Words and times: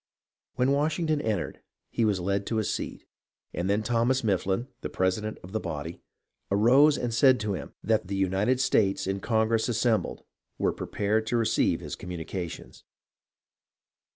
When 0.55 0.71
Washington 0.71 1.21
entered, 1.21 1.61
he 1.91 2.05
was 2.05 2.19
led 2.19 2.47
to 2.47 2.57
a 2.57 2.63
seat, 2.63 3.05
and 3.53 3.69
then 3.69 3.83
Thomas 3.83 4.23
Mifflin, 4.23 4.67
the 4.81 4.89
president 4.89 5.37
of 5.43 5.51
the 5.51 5.59
body, 5.59 6.01
arose 6.49 6.97
and 6.97 7.13
said 7.13 7.39
to 7.41 7.53
him 7.53 7.73
that" 7.83 8.07
the 8.07 8.15
United 8.15 8.59
States 8.59 9.05
in 9.05 9.19
Congress 9.19 9.69
as 9.69 9.77
sembled 9.77 10.23
were 10.57 10.73
prepared 10.73 11.27
to 11.27 11.37
receive 11.37 11.81
his 11.81 11.95
communications." 11.95 12.83